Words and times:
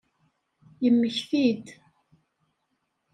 Yemmekti-d. 0.83 1.65